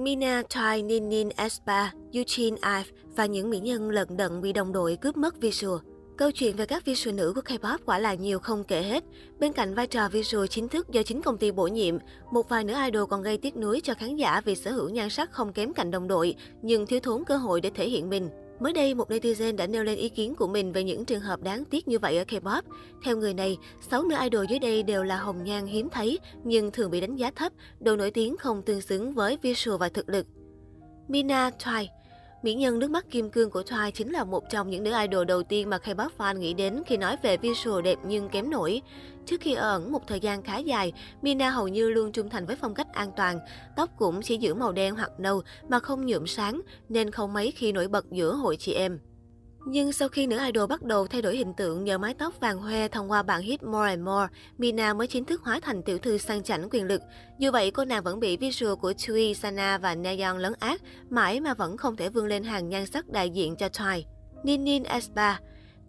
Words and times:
Mina 0.00 0.42
Choi, 0.48 0.82
Ninin 0.82 1.28
Espa, 1.36 1.90
Eugene 2.12 2.56
Ive 2.62 2.90
và 3.16 3.26
những 3.26 3.50
mỹ 3.50 3.58
nhân 3.58 3.90
lận 3.90 4.16
đận 4.16 4.40
bị 4.40 4.52
đồng 4.52 4.72
đội 4.72 4.96
cướp 4.96 5.16
mất 5.16 5.40
visual. 5.40 5.78
Câu 6.16 6.30
chuyện 6.30 6.56
về 6.56 6.66
các 6.66 6.84
visual 6.84 7.16
nữ 7.16 7.32
của 7.34 7.40
K-pop 7.40 7.78
quả 7.86 7.98
là 7.98 8.14
nhiều 8.14 8.38
không 8.38 8.64
kể 8.64 8.82
hết. 8.82 9.04
Bên 9.38 9.52
cạnh 9.52 9.74
vai 9.74 9.86
trò 9.86 10.08
visual 10.08 10.46
chính 10.46 10.68
thức 10.68 10.88
do 10.90 11.02
chính 11.02 11.22
công 11.22 11.38
ty 11.38 11.50
bổ 11.50 11.66
nhiệm, 11.66 11.96
một 12.32 12.48
vài 12.48 12.64
nữ 12.64 12.74
idol 12.84 13.08
còn 13.08 13.22
gây 13.22 13.38
tiếc 13.38 13.56
nuối 13.56 13.80
cho 13.84 13.94
khán 13.94 14.16
giả 14.16 14.40
vì 14.44 14.54
sở 14.54 14.70
hữu 14.70 14.88
nhan 14.88 15.10
sắc 15.10 15.32
không 15.32 15.52
kém 15.52 15.72
cạnh 15.72 15.90
đồng 15.90 16.08
đội, 16.08 16.34
nhưng 16.62 16.86
thiếu 16.86 17.00
thốn 17.00 17.24
cơ 17.24 17.36
hội 17.36 17.60
để 17.60 17.70
thể 17.74 17.88
hiện 17.88 18.10
mình. 18.10 18.28
Mới 18.60 18.72
đây, 18.72 18.94
một 18.94 19.10
netizen 19.10 19.56
đã 19.56 19.66
nêu 19.66 19.84
lên 19.84 19.98
ý 19.98 20.08
kiến 20.08 20.34
của 20.34 20.46
mình 20.46 20.72
về 20.72 20.84
những 20.84 21.04
trường 21.04 21.20
hợp 21.20 21.42
đáng 21.42 21.64
tiếc 21.64 21.88
như 21.88 21.98
vậy 21.98 22.18
ở 22.18 22.24
K-pop. 22.24 22.62
Theo 23.04 23.16
người 23.16 23.34
này, 23.34 23.58
6 23.90 24.02
nữ 24.02 24.16
idol 24.22 24.44
dưới 24.50 24.58
đây 24.58 24.82
đều 24.82 25.02
là 25.04 25.16
hồng 25.16 25.44
nhan 25.44 25.66
hiếm 25.66 25.88
thấy, 25.88 26.18
nhưng 26.44 26.70
thường 26.70 26.90
bị 26.90 27.00
đánh 27.00 27.16
giá 27.16 27.30
thấp, 27.30 27.52
độ 27.80 27.96
nổi 27.96 28.10
tiếng 28.10 28.36
không 28.36 28.62
tương 28.62 28.80
xứng 28.80 29.12
với 29.12 29.38
visual 29.42 29.76
và 29.76 29.88
thực 29.88 30.08
lực. 30.08 30.26
Mina 31.08 31.50
Twice 31.58 31.86
Mỹ 32.42 32.54
nhân 32.54 32.78
nước 32.78 32.90
mắt 32.90 33.10
kim 33.10 33.30
cương 33.30 33.50
của 33.50 33.62
Thoai 33.62 33.92
chính 33.92 34.10
là 34.12 34.24
một 34.24 34.50
trong 34.50 34.70
những 34.70 34.84
nữ 34.84 34.92
idol 35.00 35.26
đầu 35.26 35.42
tiên 35.42 35.70
mà 35.70 35.78
K-pop 35.78 36.08
fan 36.18 36.38
nghĩ 36.38 36.54
đến 36.54 36.82
khi 36.86 36.96
nói 36.96 37.16
về 37.22 37.36
visual 37.36 37.82
đẹp 37.82 37.98
nhưng 38.04 38.28
kém 38.28 38.50
nổi. 38.50 38.82
Trước 39.26 39.40
khi 39.40 39.54
ở 39.54 39.70
ẩn 39.70 39.92
một 39.92 40.06
thời 40.06 40.20
gian 40.20 40.42
khá 40.42 40.58
dài, 40.58 40.92
Mina 41.22 41.50
hầu 41.50 41.68
như 41.68 41.90
luôn 41.90 42.12
trung 42.12 42.30
thành 42.30 42.46
với 42.46 42.56
phong 42.56 42.74
cách 42.74 42.92
an 42.92 43.10
toàn. 43.16 43.38
Tóc 43.76 43.90
cũng 43.98 44.22
chỉ 44.22 44.36
giữ 44.36 44.54
màu 44.54 44.72
đen 44.72 44.94
hoặc 44.94 45.10
nâu 45.18 45.42
mà 45.68 45.78
không 45.78 46.06
nhuộm 46.06 46.26
sáng, 46.26 46.60
nên 46.88 47.10
không 47.10 47.32
mấy 47.32 47.50
khi 47.50 47.72
nổi 47.72 47.88
bật 47.88 48.06
giữa 48.10 48.34
hội 48.34 48.56
chị 48.56 48.72
em. 48.72 48.98
Nhưng 49.66 49.92
sau 49.92 50.08
khi 50.08 50.26
nữ 50.26 50.38
idol 50.46 50.66
bắt 50.66 50.82
đầu 50.82 51.06
thay 51.06 51.22
đổi 51.22 51.36
hình 51.36 51.54
tượng 51.54 51.84
nhờ 51.84 51.98
mái 51.98 52.14
tóc 52.14 52.40
vàng 52.40 52.58
hoe 52.58 52.88
thông 52.88 53.10
qua 53.10 53.22
bản 53.22 53.42
hit 53.42 53.62
More 53.62 53.88
and 53.88 54.02
More, 54.02 54.26
Mina 54.58 54.94
mới 54.94 55.06
chính 55.06 55.24
thức 55.24 55.42
hóa 55.42 55.60
thành 55.62 55.82
tiểu 55.82 55.98
thư 55.98 56.18
sang 56.18 56.42
chảnh 56.42 56.68
quyền 56.70 56.86
lực. 56.86 57.02
Dù 57.38 57.50
vậy, 57.50 57.70
cô 57.70 57.84
nàng 57.84 58.02
vẫn 58.02 58.20
bị 58.20 58.36
visual 58.36 58.74
của 58.74 58.92
Chui, 58.92 59.34
Sana 59.34 59.78
và 59.78 59.94
Nayeon 59.94 60.38
lấn 60.38 60.52
át, 60.58 60.80
mãi 61.10 61.40
mà 61.40 61.54
vẫn 61.54 61.76
không 61.76 61.96
thể 61.96 62.08
vươn 62.08 62.26
lên 62.26 62.44
hàng 62.44 62.68
nhan 62.68 62.86
sắc 62.86 63.08
đại 63.08 63.30
diện 63.30 63.56
cho 63.56 63.66
Twice. 63.66 64.02
Ninin 64.44 64.82
Espa 64.82 65.36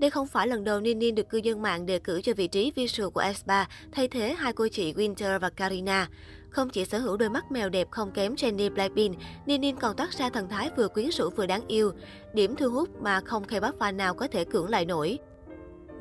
đây 0.02 0.10
không 0.10 0.28
phải 0.28 0.48
lần 0.48 0.64
đầu 0.64 0.80
Ninin 0.80 1.16
được 1.16 1.30
cư 1.30 1.38
dân 1.38 1.62
mạng 1.62 1.86
đề 1.86 2.00
cử 2.00 2.22
cho 2.22 2.34
vị 2.34 2.48
trí 2.48 2.72
visual 2.76 3.10
của 3.10 3.22
Espa, 3.22 3.66
thay 3.92 4.08
thế 4.08 4.36
hai 4.38 4.54
cô 4.54 4.68
chị 4.68 4.94
Winter 4.94 5.40
và 5.40 5.50
Karina. 5.50 6.08
Không 6.52 6.70
chỉ 6.70 6.86
sở 6.86 7.00
hữu 7.00 7.18
đôi 7.18 7.30
mắt 7.30 7.52
mèo 7.52 7.70
đẹp 7.70 7.88
không 7.92 8.12
kém 8.12 8.34
Jennie 8.34 8.74
Blackpink, 8.74 9.18
Ninin 9.46 9.76
còn 9.76 9.96
toát 9.96 10.12
ra 10.12 10.30
thần 10.30 10.50
thái 10.50 10.70
vừa 10.78 10.88
quyến 10.88 11.10
rũ 11.12 11.30
vừa 11.30 11.46
đáng 11.46 11.68
yêu. 11.68 11.92
Điểm 12.34 12.56
thu 12.56 12.70
hút 12.70 13.02
mà 13.02 13.20
không 13.20 13.44
K-pop 13.44 13.78
fan 13.80 13.96
nào 13.96 14.14
có 14.14 14.28
thể 14.28 14.44
cưỡng 14.44 14.70
lại 14.70 14.86
nổi. 14.86 15.20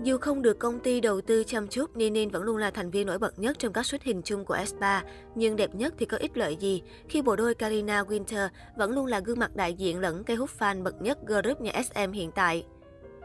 Dù 0.02 0.18
không 0.18 0.42
được 0.42 0.58
công 0.58 0.78
ty 0.80 1.00
đầu 1.00 1.20
tư 1.20 1.44
chăm 1.44 1.68
chút, 1.68 1.96
Ninin 1.96 2.30
vẫn 2.30 2.42
luôn 2.42 2.56
là 2.56 2.70
thành 2.70 2.90
viên 2.90 3.06
nổi 3.06 3.18
bật 3.18 3.38
nhất 3.38 3.58
trong 3.58 3.72
các 3.72 3.86
xuất 3.86 4.02
hình 4.02 4.22
chung 4.22 4.44
của 4.44 4.56
S3, 4.56 5.02
Nhưng 5.34 5.56
đẹp 5.56 5.74
nhất 5.74 5.94
thì 5.98 6.06
có 6.06 6.16
ích 6.16 6.36
lợi 6.36 6.56
gì 6.56 6.82
khi 7.08 7.22
bộ 7.22 7.36
đôi 7.36 7.54
Karina 7.54 8.02
Winter 8.02 8.48
vẫn 8.76 8.90
luôn 8.90 9.06
là 9.06 9.20
gương 9.20 9.38
mặt 9.38 9.56
đại 9.56 9.74
diện 9.74 10.00
lẫn 10.00 10.24
cây 10.24 10.36
hút 10.36 10.50
fan 10.58 10.82
bậc 10.82 11.02
nhất 11.02 11.18
group 11.26 11.60
nhà 11.60 11.82
SM 11.82 12.12
hiện 12.12 12.30
tại. 12.34 12.64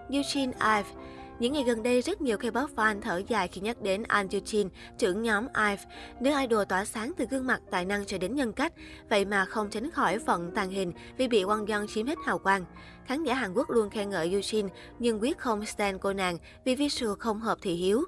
Eugene 0.09 0.53
Ive 0.53 0.90
những 1.39 1.53
ngày 1.53 1.64
gần 1.64 1.83
đây, 1.83 2.02
rất 2.02 2.22
nhiều 2.22 2.38
K-pop 2.38 2.67
fan 2.75 3.02
thở 3.02 3.22
dài 3.28 3.47
khi 3.47 3.61
nhắc 3.61 3.81
đến 3.81 4.03
An 4.03 4.28
Eugene, 4.31 4.69
trưởng 4.97 5.22
nhóm 5.22 5.47
IVE, 5.55 5.83
nữ 6.19 6.31
idol 6.41 6.64
tỏa 6.69 6.86
sáng 6.86 7.11
từ 7.17 7.25
gương 7.30 7.47
mặt 7.47 7.61
tài 7.72 7.86
năng 7.86 8.05
cho 8.05 8.17
đến 8.17 8.36
nhân 8.36 8.53
cách, 8.53 8.73
vậy 9.09 9.25
mà 9.25 9.45
không 9.45 9.69
tránh 9.69 9.91
khỏi 9.91 10.19
phận 10.19 10.52
tàn 10.56 10.69
hình 10.69 10.91
vì 11.17 11.28
bị 11.28 11.44
Wang 11.44 11.73
Young 11.73 11.88
chiếm 11.88 12.08
hết 12.08 12.17
hào 12.25 12.39
quang. 12.39 12.66
Khán 13.06 13.23
giả 13.23 13.33
Hàn 13.33 13.53
Quốc 13.53 13.69
luôn 13.69 13.89
khen 13.89 14.09
ngợi 14.09 14.31
Eugene, 14.31 14.69
nhưng 15.00 15.22
quyết 15.22 15.38
không 15.38 15.66
stand 15.66 16.00
cô 16.02 16.13
nàng 16.13 16.38
vì 16.66 16.75
visual 16.75 17.13
không 17.19 17.39
hợp 17.39 17.58
thị 17.61 17.73
hiếu. 17.73 18.03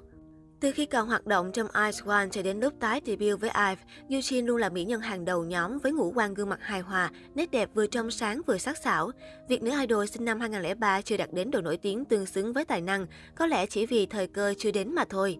Từ 0.60 0.72
khi 0.72 0.86
còn 0.86 1.08
hoạt 1.08 1.26
động 1.26 1.52
trong 1.52 1.66
Ice 1.66 1.98
One 2.06 2.28
cho 2.30 2.42
đến 2.42 2.60
lúc 2.60 2.74
tái 2.80 3.00
debut 3.06 3.40
với 3.40 3.50
IVE, 3.50 3.84
Yujin 4.08 4.46
luôn 4.46 4.56
là 4.56 4.68
mỹ 4.68 4.84
nhân 4.84 5.00
hàng 5.00 5.24
đầu 5.24 5.44
nhóm 5.44 5.78
với 5.78 5.92
ngũ 5.92 6.12
quan 6.14 6.34
gương 6.34 6.48
mặt 6.48 6.58
hài 6.62 6.80
hòa, 6.80 7.10
nét 7.34 7.50
đẹp 7.50 7.70
vừa 7.74 7.86
trong 7.86 8.10
sáng 8.10 8.40
vừa 8.46 8.58
sắc 8.58 8.76
sảo. 8.76 9.10
Việc 9.48 9.62
nữ 9.62 9.70
idol 9.80 10.06
sinh 10.06 10.24
năm 10.24 10.40
2003 10.40 11.00
chưa 11.00 11.16
đạt 11.16 11.32
đến 11.32 11.50
độ 11.50 11.60
nổi 11.60 11.76
tiếng 11.76 12.04
tương 12.04 12.26
xứng 12.26 12.52
với 12.52 12.64
tài 12.64 12.80
năng, 12.80 13.06
có 13.34 13.46
lẽ 13.46 13.66
chỉ 13.66 13.86
vì 13.86 14.06
thời 14.06 14.26
cơ 14.26 14.54
chưa 14.58 14.70
đến 14.70 14.94
mà 14.94 15.04
thôi. 15.08 15.38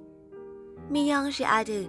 Miyeon 0.90 1.22
Ji 1.28 1.84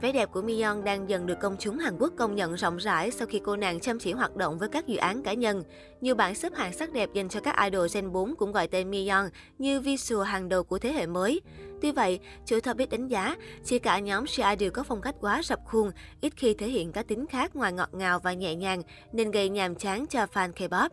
Vẻ 0.00 0.12
đẹp 0.12 0.32
của 0.32 0.42
Miyeon 0.42 0.82
đang 0.82 1.08
dần 1.08 1.26
được 1.26 1.40
công 1.40 1.56
chúng 1.58 1.78
Hàn 1.78 1.96
Quốc 1.98 2.12
công 2.16 2.34
nhận 2.34 2.54
rộng 2.54 2.76
rãi 2.76 3.10
sau 3.10 3.26
khi 3.26 3.40
cô 3.44 3.56
nàng 3.56 3.80
chăm 3.80 3.98
chỉ 3.98 4.12
hoạt 4.12 4.36
động 4.36 4.58
với 4.58 4.68
các 4.68 4.86
dự 4.86 4.96
án 4.96 5.22
cá 5.22 5.32
nhân. 5.32 5.62
Nhiều 6.00 6.14
bảng 6.14 6.34
xếp 6.34 6.52
hạng 6.54 6.72
sắc 6.72 6.92
đẹp 6.92 7.10
dành 7.14 7.28
cho 7.28 7.40
các 7.40 7.56
idol 7.64 7.86
Gen 7.94 8.12
4 8.12 8.36
cũng 8.36 8.52
gọi 8.52 8.68
tên 8.68 8.90
Miyeon 8.90 9.24
như 9.58 9.80
visual 9.80 10.26
hàng 10.26 10.48
đầu 10.48 10.62
của 10.62 10.78
thế 10.78 10.92
hệ 10.92 11.06
mới. 11.06 11.40
Tuy 11.84 11.92
vậy, 11.92 12.20
chủ 12.46 12.60
thập 12.60 12.76
biết 12.76 12.90
đánh 12.90 13.08
giá, 13.08 13.36
chỉ 13.64 13.78
cả 13.78 13.98
nhóm 13.98 14.24
CI 14.26 14.56
đều 14.58 14.70
có 14.70 14.82
phong 14.82 15.00
cách 15.00 15.14
quá 15.20 15.42
rập 15.44 15.60
khuôn, 15.64 15.90
ít 16.20 16.32
khi 16.36 16.54
thể 16.54 16.68
hiện 16.68 16.92
cá 16.92 17.02
tính 17.02 17.26
khác 17.26 17.56
ngoài 17.56 17.72
ngọt 17.72 17.88
ngào 17.92 18.18
và 18.18 18.32
nhẹ 18.32 18.54
nhàng, 18.54 18.82
nên 19.12 19.30
gây 19.30 19.48
nhàm 19.48 19.74
chán 19.74 20.06
cho 20.06 20.26
fan 20.34 20.52
K-pop. 20.52 20.88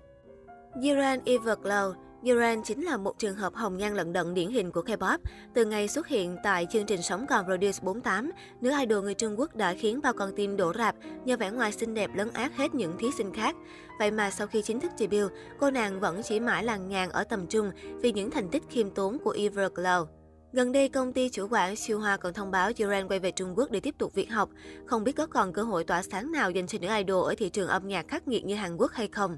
Yuran 0.75 1.19
Everglow 1.25 1.93
Yuran 2.23 2.63
chính 2.63 2.81
là 2.81 2.97
một 2.97 3.19
trường 3.19 3.35
hợp 3.35 3.53
hồng 3.53 3.77
nhan 3.77 3.93
lận 3.93 4.13
đận 4.13 4.33
điển 4.33 4.49
hình 4.49 4.71
của 4.71 4.81
K-pop. 4.81 5.17
Từ 5.53 5.65
ngày 5.65 5.87
xuất 5.87 6.07
hiện 6.07 6.37
tại 6.43 6.67
chương 6.71 6.85
trình 6.85 7.01
Sống 7.01 7.25
còn 7.29 7.45
Produce 7.45 7.79
48, 7.81 8.31
nữ 8.61 8.71
idol 8.79 9.03
người 9.03 9.13
Trung 9.13 9.39
Quốc 9.39 9.55
đã 9.55 9.73
khiến 9.73 9.99
bao 10.03 10.13
con 10.13 10.31
tim 10.35 10.57
đổ 10.57 10.73
rạp 10.73 10.95
nhờ 11.25 11.37
vẻ 11.37 11.51
ngoài 11.51 11.71
xinh 11.71 11.93
đẹp 11.93 12.09
lấn 12.15 12.29
át 12.33 12.55
hết 12.55 12.75
những 12.75 12.97
thí 12.97 13.07
sinh 13.17 13.33
khác. 13.33 13.55
Vậy 13.99 14.11
mà 14.11 14.31
sau 14.31 14.47
khi 14.47 14.61
chính 14.61 14.79
thức 14.79 14.91
debut, 14.97 15.31
cô 15.59 15.71
nàng 15.71 15.99
vẫn 15.99 16.21
chỉ 16.23 16.39
mãi 16.39 16.63
làng 16.63 16.89
nhàn 16.89 17.09
ở 17.09 17.23
tầm 17.23 17.47
trung 17.47 17.71
vì 18.01 18.11
những 18.11 18.31
thành 18.31 18.49
tích 18.49 18.63
khiêm 18.69 18.89
tốn 18.89 19.17
của 19.23 19.33
Everglow. 19.33 20.05
Gần 20.53 20.71
đây, 20.71 20.89
công 20.89 21.13
ty 21.13 21.29
chủ 21.29 21.47
quản 21.51 21.75
Siêu 21.75 21.99
Hoa 21.99 22.17
còn 22.17 22.33
thông 22.33 22.51
báo 22.51 22.71
Yuran 22.79 23.07
quay 23.07 23.19
về 23.19 23.31
Trung 23.31 23.53
Quốc 23.57 23.71
để 23.71 23.79
tiếp 23.79 23.95
tục 23.97 24.13
việc 24.13 24.31
học. 24.31 24.49
Không 24.85 25.03
biết 25.03 25.11
có 25.11 25.27
còn 25.27 25.53
cơ 25.53 25.63
hội 25.63 25.83
tỏa 25.83 26.03
sáng 26.03 26.31
nào 26.31 26.51
dành 26.51 26.67
cho 26.67 26.77
nữ 26.81 26.87
idol 26.97 27.25
ở 27.25 27.35
thị 27.37 27.49
trường 27.49 27.67
âm 27.67 27.87
nhạc 27.87 28.07
khắc 28.07 28.27
nghiệt 28.27 28.45
như 28.45 28.55
Hàn 28.55 28.77
Quốc 28.77 28.91
hay 28.91 29.07
không. 29.07 29.37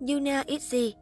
Yuna 0.00 0.42
Itzy 0.42 0.92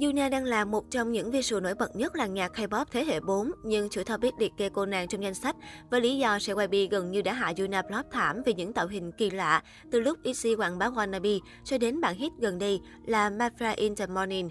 Yuna 0.00 0.28
đang 0.28 0.44
là 0.44 0.64
một 0.64 0.84
trong 0.90 1.12
những 1.12 1.30
visual 1.30 1.62
nổi 1.62 1.74
bật 1.74 1.96
nhất 1.96 2.16
làng 2.16 2.34
nhạc 2.34 2.52
K-pop 2.58 2.84
thế 2.90 3.04
hệ 3.04 3.20
4, 3.20 3.50
nhưng 3.64 3.88
chủ 3.88 4.02
thao 4.06 4.18
biết 4.18 4.34
liệt 4.38 4.52
kê 4.58 4.68
cô 4.68 4.86
nàng 4.86 5.08
trong 5.08 5.22
danh 5.22 5.34
sách 5.34 5.56
với 5.90 6.00
lý 6.00 6.18
do 6.18 6.36
JYP 6.36 6.88
gần 6.90 7.10
như 7.10 7.22
đã 7.22 7.32
hạ 7.32 7.52
Yuna 7.58 7.82
blog 7.82 8.02
thảm 8.10 8.42
vì 8.46 8.54
những 8.54 8.72
tạo 8.72 8.86
hình 8.86 9.12
kỳ 9.12 9.30
lạ, 9.30 9.62
từ 9.90 10.00
lúc 10.00 10.18
ITZY 10.24 10.56
quảng 10.56 10.78
bá 10.78 10.88
Wannabe 10.88 11.40
cho 11.64 11.78
đến 11.78 12.00
bản 12.00 12.14
hit 12.14 12.32
gần 12.40 12.58
đây 12.58 12.80
là 13.06 13.30
Mafia 13.30 13.74
in 13.76 13.96
the 13.96 14.06
Morning. 14.06 14.50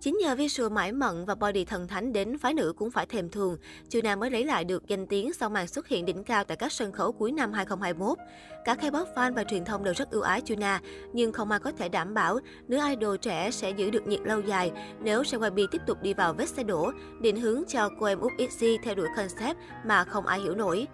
Chính 0.00 0.18
nhờ 0.22 0.34
visual 0.34 0.72
mãi 0.72 0.92
mận 0.92 1.24
và 1.24 1.34
body 1.34 1.64
thần 1.64 1.88
thánh 1.88 2.12
đến 2.12 2.38
phái 2.38 2.54
nữ 2.54 2.72
cũng 2.76 2.90
phải 2.90 3.06
thèm 3.06 3.28
thuồng, 3.28 3.56
Chuna 3.88 4.16
mới 4.16 4.30
lấy 4.30 4.44
lại 4.44 4.64
được 4.64 4.88
danh 4.88 5.06
tiếng 5.06 5.32
sau 5.32 5.50
màn 5.50 5.66
xuất 5.66 5.88
hiện 5.88 6.04
đỉnh 6.04 6.24
cao 6.24 6.44
tại 6.44 6.56
các 6.56 6.72
sân 6.72 6.92
khấu 6.92 7.12
cuối 7.12 7.32
năm 7.32 7.52
2021. 7.52 8.18
Cả 8.64 8.74
K-pop 8.74 9.04
fan 9.14 9.34
và 9.34 9.44
truyền 9.44 9.64
thông 9.64 9.84
đều 9.84 9.94
rất 9.94 10.10
ưu 10.10 10.22
ái 10.22 10.42
Juna, 10.46 10.78
nhưng 11.12 11.32
không 11.32 11.50
ai 11.50 11.60
có 11.60 11.72
thể 11.72 11.88
đảm 11.88 12.14
bảo 12.14 12.38
nữ 12.68 12.78
idol 12.88 13.16
trẻ 13.16 13.50
sẽ 13.50 13.70
giữ 13.70 13.90
được 13.90 14.06
nhiệt 14.06 14.20
lâu 14.24 14.40
dài 14.40 14.72
nếu 15.00 15.22
JYP 15.22 15.66
tiếp 15.70 15.82
tục 15.86 16.02
đi 16.02 16.14
vào 16.14 16.34
vết 16.34 16.48
xe 16.48 16.62
đổ, 16.62 16.92
định 17.20 17.40
hướng 17.40 17.62
cho 17.68 17.90
cô 18.00 18.06
em 18.06 18.20
út 18.20 18.32
ITZY 18.38 18.78
theo 18.82 18.94
đuổi 18.94 19.08
concept 19.16 19.58
mà 19.86 20.04
không 20.04 20.26
ai 20.26 20.40
hiểu 20.40 20.54
nổi. 20.54 20.86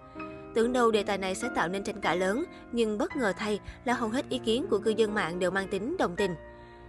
Tưởng 0.55 0.73
đâu 0.73 0.91
đề 0.91 1.03
tài 1.03 1.17
này 1.17 1.35
sẽ 1.35 1.49
tạo 1.55 1.67
nên 1.67 1.83
tranh 1.83 2.01
cãi 2.01 2.17
lớn, 2.17 2.43
nhưng 2.71 2.97
bất 2.97 3.15
ngờ 3.15 3.33
thay 3.37 3.59
là 3.85 3.93
hầu 3.93 4.09
hết 4.09 4.29
ý 4.29 4.39
kiến 4.45 4.65
của 4.69 4.79
cư 4.79 4.93
dân 4.97 5.13
mạng 5.13 5.39
đều 5.39 5.51
mang 5.51 5.67
tính 5.67 5.95
đồng 5.99 6.15
tình. 6.15 6.35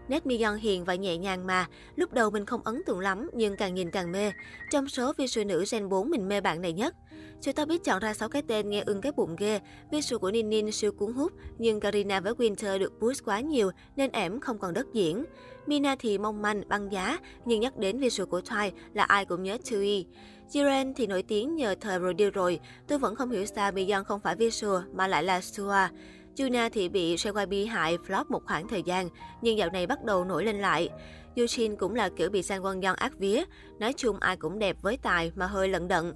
Nét 0.08 0.26
Miyeon 0.26 0.56
hiền 0.56 0.84
và 0.84 0.94
nhẹ 0.94 1.16
nhàng 1.16 1.46
mà, 1.46 1.66
lúc 1.96 2.12
đầu 2.12 2.30
mình 2.30 2.46
không 2.46 2.62
ấn 2.64 2.82
tượng 2.86 3.00
lắm 3.00 3.30
nhưng 3.32 3.56
càng 3.56 3.74
nhìn 3.74 3.90
càng 3.90 4.12
mê. 4.12 4.32
Trong 4.70 4.88
số 4.88 5.12
visual 5.18 5.44
nữ 5.44 5.64
Gen 5.72 5.88
4 5.88 6.10
mình 6.10 6.28
mê 6.28 6.40
bạn 6.40 6.62
này 6.62 6.72
nhất. 6.72 6.94
Chưa 7.40 7.52
ta 7.52 7.64
biết 7.64 7.84
chọn 7.84 8.02
ra 8.02 8.14
6 8.14 8.28
cái 8.28 8.42
tên 8.48 8.70
nghe 8.70 8.82
ưng 8.86 9.00
cái 9.00 9.12
bụng 9.12 9.36
ghê. 9.36 9.60
Visual 9.90 10.20
của 10.20 10.30
Ninin 10.30 10.72
siêu 10.72 10.92
cuốn 10.92 11.12
hút, 11.12 11.32
nhưng 11.58 11.80
Karina 11.80 12.20
với 12.20 12.32
Winter 12.32 12.78
được 12.78 13.00
boost 13.00 13.24
quá 13.24 13.40
nhiều 13.40 13.70
nên 13.96 14.12
ẻm 14.12 14.40
không 14.40 14.58
còn 14.58 14.74
đất 14.74 14.86
diễn. 14.92 15.24
Mina 15.66 15.96
thì 15.98 16.18
mong 16.18 16.42
manh, 16.42 16.68
băng 16.68 16.92
giá, 16.92 17.18
nhưng 17.44 17.60
nhắc 17.60 17.76
đến 17.76 18.00
visual 18.00 18.28
của 18.28 18.40
Twice 18.40 18.70
là 18.94 19.04
ai 19.04 19.24
cũng 19.24 19.42
nhớ 19.42 19.58
Tui. 19.70 20.06
Jiren 20.50 20.92
thì 20.96 21.06
nổi 21.06 21.22
tiếng 21.22 21.56
nhờ 21.56 21.74
thời 21.80 21.98
Rodeo 22.00 22.30
rồi, 22.30 22.60
tôi 22.88 22.98
vẫn 22.98 23.14
không 23.14 23.30
hiểu 23.30 23.46
sao 23.46 23.72
Miyeon 23.72 24.04
không 24.04 24.20
phải 24.20 24.36
visual 24.36 24.82
mà 24.92 25.06
lại 25.06 25.22
là 25.22 25.40
Sua. 25.40 25.88
Juna 26.36 26.70
thì 26.72 26.88
bị 26.88 27.16
JYP 27.16 27.70
hại 27.70 27.98
flop 28.06 28.24
một 28.28 28.42
khoảng 28.46 28.68
thời 28.68 28.82
gian, 28.82 29.08
nhưng 29.42 29.58
dạo 29.58 29.70
này 29.70 29.86
bắt 29.86 30.04
đầu 30.04 30.24
nổi 30.24 30.44
lên 30.44 30.56
lại. 30.56 30.88
Yushin 31.36 31.76
cũng 31.76 31.94
là 31.94 32.08
kiểu 32.08 32.30
bị 32.30 32.42
Sang 32.42 32.62
Won 32.62 32.82
Yeon 32.82 32.96
ác 32.96 33.18
vía, 33.18 33.44
nói 33.78 33.92
chung 33.92 34.16
ai 34.20 34.36
cũng 34.36 34.58
đẹp 34.58 34.76
với 34.82 34.96
tài 34.96 35.32
mà 35.34 35.46
hơi 35.46 35.68
lận 35.68 35.88
đận. 35.88 36.14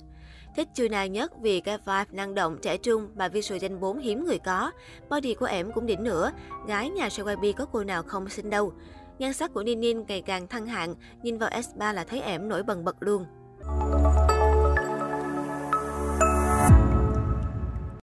Thích 0.56 0.68
Juna 0.74 1.06
nhất 1.06 1.32
vì 1.42 1.60
cái 1.60 1.78
vibe 1.78 2.04
năng 2.10 2.34
động, 2.34 2.58
trẻ 2.62 2.76
trung 2.76 3.08
mà 3.14 3.28
visual 3.28 3.58
danh 3.58 3.80
4 3.80 3.98
hiếm 3.98 4.24
người 4.24 4.38
có. 4.38 4.70
Body 5.10 5.34
của 5.34 5.46
em 5.46 5.72
cũng 5.72 5.86
đỉnh 5.86 6.04
nữa, 6.04 6.32
gái 6.66 6.90
nhà 6.90 7.08
JYP 7.08 7.52
có 7.52 7.66
cô 7.72 7.84
nào 7.84 8.02
không 8.02 8.28
xinh 8.28 8.50
đâu. 8.50 8.72
Nhan 9.18 9.32
sắc 9.32 9.54
của 9.54 9.62
Ninin 9.62 10.04
ngày 10.08 10.22
càng 10.22 10.48
thăng 10.48 10.66
hạng, 10.66 10.94
nhìn 11.22 11.38
vào 11.38 11.50
S3 11.50 11.92
là 11.94 12.04
thấy 12.04 12.20
em 12.20 12.48
nổi 12.48 12.62
bần 12.62 12.84
bật 12.84 12.96
luôn. 13.00 13.24